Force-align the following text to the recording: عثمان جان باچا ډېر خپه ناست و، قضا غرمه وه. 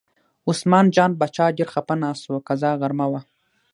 عثمان 0.49 0.85
جان 0.95 1.11
باچا 1.19 1.45
ډېر 1.57 1.69
خپه 1.75 1.93
ناست 2.03 2.23
و، 2.27 2.33
قضا 2.47 2.71
غرمه 2.81 3.07
وه. 3.11 3.21